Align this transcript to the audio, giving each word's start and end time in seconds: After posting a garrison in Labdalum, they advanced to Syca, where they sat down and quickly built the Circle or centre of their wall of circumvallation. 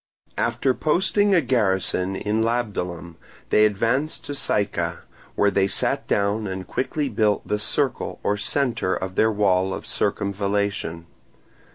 After 0.39 0.73
posting 0.73 1.35
a 1.35 1.41
garrison 1.41 2.15
in 2.15 2.41
Labdalum, 2.41 3.17
they 3.51 3.67
advanced 3.67 4.25
to 4.25 4.31
Syca, 4.31 5.01
where 5.35 5.51
they 5.51 5.67
sat 5.67 6.07
down 6.07 6.47
and 6.47 6.65
quickly 6.65 7.07
built 7.07 7.47
the 7.47 7.59
Circle 7.59 8.19
or 8.23 8.35
centre 8.35 8.95
of 8.95 9.13
their 9.13 9.31
wall 9.31 9.75
of 9.75 9.85
circumvallation. 9.85 11.05